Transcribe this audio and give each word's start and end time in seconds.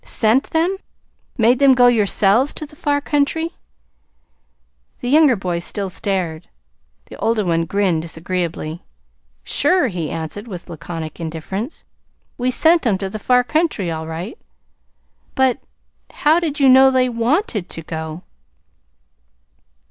"Sent 0.03 0.45
them. 0.45 0.77
Made 1.37 1.59
them 1.59 1.75
go 1.75 1.85
yourselves 1.85 2.55
to 2.55 2.65
the 2.65 2.75
far 2.75 3.01
country?" 3.01 3.51
The 5.01 5.09
younger 5.11 5.35
boy 5.35 5.59
still 5.59 5.89
stared. 5.91 6.49
The 7.05 7.17
older 7.19 7.45
one 7.45 7.65
grinned 7.65 8.01
disagreeably. 8.01 8.81
"Sure," 9.43 9.89
he 9.89 10.09
answered 10.09 10.47
with 10.47 10.67
laconic 10.67 11.19
indifference. 11.19 11.83
"We 12.35 12.49
sent 12.49 12.87
'em 12.87 12.97
to 12.97 13.11
the 13.11 13.19
far 13.19 13.43
country, 13.43 13.91
all 13.91 14.07
right." 14.07 14.39
"But 15.35 15.59
how 16.09 16.39
did 16.39 16.59
you 16.59 16.67
know 16.67 16.89
they 16.89 17.07
WANTED 17.07 17.69
to 17.69 17.81
go?" 17.83 18.23